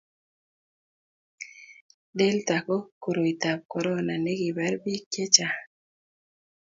delta 2.17 2.55
ko 2.65 2.75
koroitab 3.03 3.59
korona 3.71 4.15
ne 4.23 4.33
kibar 4.39 4.73
biik 4.83 5.03
che 5.13 5.23
chang' 5.35 5.61